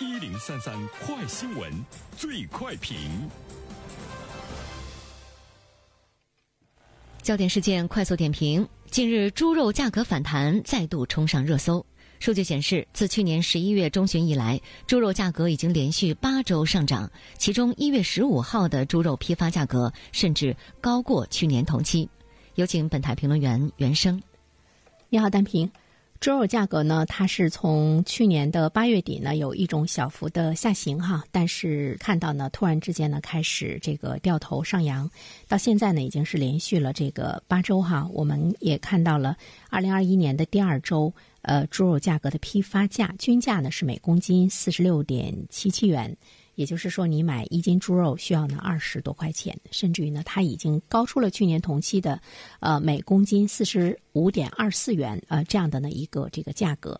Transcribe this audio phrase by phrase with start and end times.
[0.00, 1.72] 一零三三快新闻，
[2.16, 2.98] 最快评。
[7.22, 11.84] 焦点事件快速点评：近日，猪肉价格反弹，再度冲上热搜。
[12.18, 17.08] 数据显示，自去年十一月中旬以来，猪肉价格已经连续八周上涨，
[17.38, 22.08] 其中一月十五号的猪肉批发价格甚至高过去年同期。
[22.56, 24.20] 有请本台评论员袁生。
[25.08, 25.70] 你好，单平。
[26.20, 35.10] 猪肉价格呢，它是从去年的八月底呢有一种小幅的下行哈，但是看到呢突然之间呢开始这个掉头上扬，
[35.48, 38.08] 到现在呢已经是连续了这个八周哈。
[38.10, 39.36] 我们也看到了
[39.68, 41.12] 二零二一年的第二周，
[41.42, 46.16] 呃，猪肉价格的批发价均价呢是每公斤四十六点七七元。
[46.54, 52.20] 也就是说，你买一斤猪肉需要呢二十多块钱，甚至于呢，它已经高出了去年同期的，
[52.60, 56.98] 呃，每公斤四十五点二四元呃这样的呢一个这个价格。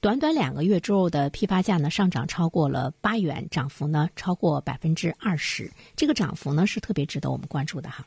[0.00, 8.06] 短短两个月，猪肉的批发价呢上涨超过了八元，涨幅呢超过百分之二十，这个涨幅呢是特别值得我们关注的哈。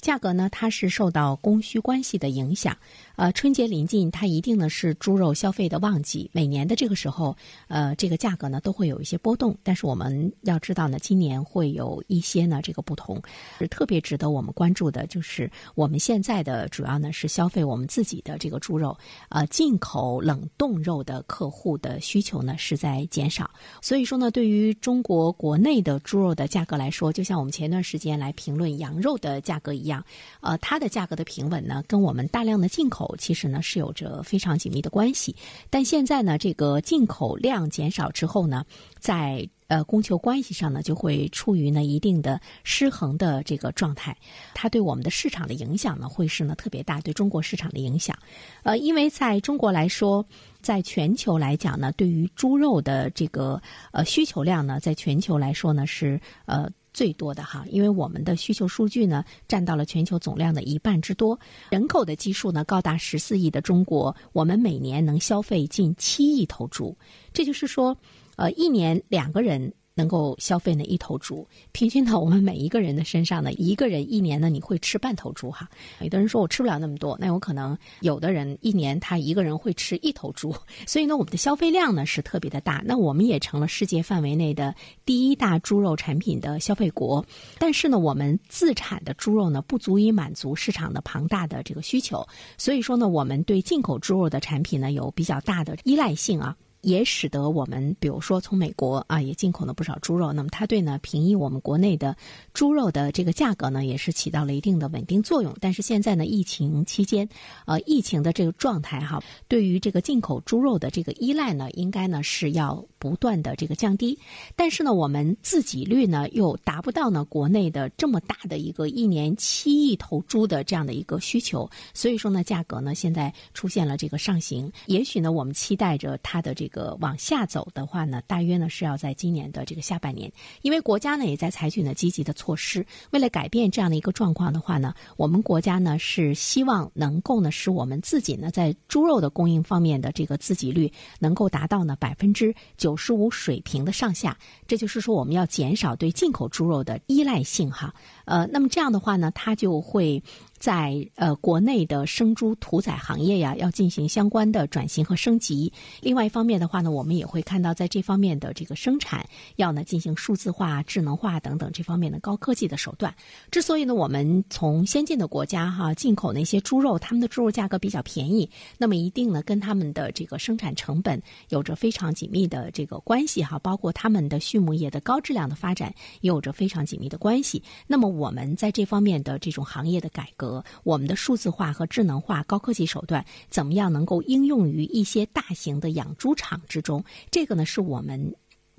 [0.00, 2.76] 价格呢，它是受到供需关系的影响。
[3.16, 6.30] 呃，春节临近，它一定呢是猪肉消费的旺季。
[6.32, 7.36] 每年的这个时候，
[7.68, 9.54] 呃，这个价格呢都会有一些波动。
[9.62, 13.20] 但是我们要知道呢，今年会有一些呢这个不同。
[13.58, 18.96] 是特别值得我们关注的，就是我们现在的主要呢是消费我们自己的这个猪肉。
[19.28, 23.50] 呃，进口冷冻肉的客户的需求呢是在减少。
[23.82, 30.04] 所以说呢，对于中国国内的猪肉的价格来说，就像我们前段时间来评论羊肉的价格一样，样
[30.40, 33.14] 呃，它的价格的平稳呢，跟我们大量的进口。
[33.18, 35.34] 其实呢是有着非常紧密的关系，
[35.68, 38.64] 但现在呢这个进口量减少之后呢，
[38.98, 44.16] 在呃供求关系上呢就会处于呢一定的失衡的这个状态，
[44.54, 48.16] 它对我们的市场的影响呢会是呢特别大，对中国市场的影响，
[48.62, 50.24] 呃因为在中国来说，
[50.62, 53.60] 在全球来讲呢，对于猪肉的这个
[53.92, 56.70] 呃需求量呢，在全球来说呢是呃。
[56.92, 61.38] 最多的哈，因为我们的需求数据呢占到了全球总量的一半之多，
[61.70, 66.96] 人口的基数呢高达十四亿的中国，我们每年能消费近七亿头猪，
[67.32, 67.96] 这就是说，
[68.36, 69.72] 呃，一年两个人。
[70.00, 75.68] 能够消费呢一头猪，平均到我们每一个人的身上呢，一个人一年呢你会吃半头猪哈。
[76.00, 80.54] 有的人说我吃不了那么多，那有可能有的人一年他一个人会吃一头猪，
[80.88, 82.82] 所以呢我们的消费量呢是特别的大。
[82.86, 84.74] 那我们也成了世界范围内的
[85.04, 87.22] 第一大猪肉产品的消费国，
[87.58, 96.56] 但是呢我们自产的猪肉呢不足以满足市场的庞大的这个需求，所以说呢我们对进口猪肉的产品呢有比较大的依赖性啊。
[96.82, 100.32] 也使得我们，比如说从美国啊，也进口了不少猪肉。
[100.32, 102.16] 那么它对呢平抑我们国内的
[102.54, 105.54] 猪肉的这个价格呢，也是起到了一定的稳定作用。
[105.60, 107.28] 但是现在呢，疫情期间，
[107.66, 114.18] 呃，疫情的这个状态哈，对于这个进口猪肉的这个依赖呢，应该呢是要不断的这个降低。
[114.56, 124.70] 但是呢，我们自给率呢又达不到呢国内的这么大的一个一年七亿头猪的这样的一个需求，所以说呢，价格呢现在出现了这个上行。
[124.86, 130.32] 也许呢，我们期待着它的这个个往下走的话呢，大约呢是要在今年的这个下半年，
[130.62, 144.34] 因为国家呢也在采取呢积极的措施，为了改变这样的一个状况的话呢，我们国家呢是希望能够呢使我们自己呢在猪肉的供应方面的这个自给率能够达到呢百分之九十五水平的上下，
[144.66, 147.92] 这就是说我们要减少对进口猪肉的依赖性哈，
[148.24, 150.22] 呃，那么这样的话呢，它就会。
[150.60, 155.72] 在呃国内的生猪屠宰行业呀，要进行相关的转型和升级。
[156.02, 159.26] 另外一方面的话呢，我们也会看到在这方面的这个生产
[159.56, 163.14] 要呢进行数字化、智能化等等这方面的高科技的手段。
[163.50, 171.18] 之所以呢，我们从先进的国家哈进口那些猪肉，他们的猪肉价格比较便宜，那么一定呢跟他们的这个生产成本
[171.48, 175.88] 有着非常紧密的这个关系哈，包括他们的畜牧业的高质量的发展
[176.20, 177.62] 也有着非常紧密的关系。
[177.86, 180.49] 那么我们在这方面的这种行业的改革。
[180.84, 187.04] 我们的数字化和智能化高科技手段怎么样能够应用于一些大型的养猪场之中？
[187.30, 188.34] 这个呢是我们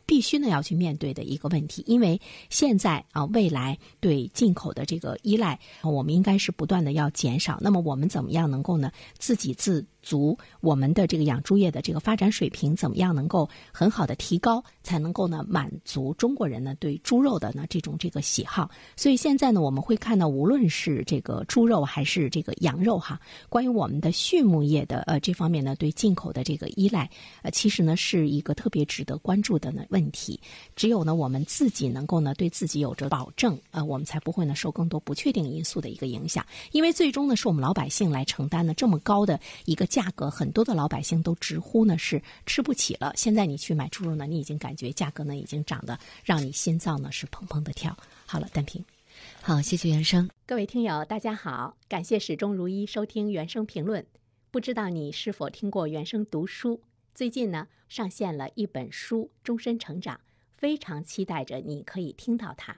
[0.06, 1.83] 必须呢要去面对的一个问题。
[1.88, 2.19] 因为
[2.50, 7.57] 现在啊，未来对进口的这个依赖，我们应该是不断的要减少。
[7.62, 9.85] 那么我们怎么样能够呢自给自？
[10.01, 18.69] 足我们的这个养猪业的这个发展水平怎么样能够很好的提高，才能够呢满足中国人呢对猪肉的呢这种这个喜好。
[18.95, 27.09] 所以现在呢我们会看到，无论是这个猪肉还是这个羊肉哈，关于我们的畜牧业的呃这方面呢对进口的这个依赖，
[27.44, 30.39] 呃其实呢是一个特别值得关注的呢问题。
[30.75, 36.45] 只有呢我们自己能够呢对自己有着保证，呃我们才不会呢受更多不确定因素的一个影响。
[36.71, 39.86] 因为最终呢是我们老百姓来承担呢这么高的一个。
[39.91, 43.11] 价格，很多的老百姓都直呼呢是吃不起了。
[43.17, 47.95] 现在你去买猪肉呢，你已经感觉价格呢已经涨得让你心脏呢是砰砰的跳。
[48.25, 48.85] 好了，单平，
[49.43, 50.29] 好，谢谢原生。
[50.45, 54.05] 各位听友，大家好，感谢始终如一收听原声评论。
[54.49, 56.81] 不知道你是否听过原声读书？
[57.13, 60.15] 最近呢上线了一本书《终身成长》，
[60.55, 62.71] 非常期待着你可以听到它。《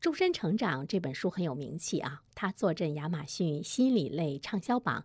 [0.00, 5.04] 终身成长》这本书很有名气啊，它坐镇亚马逊心理类畅销榜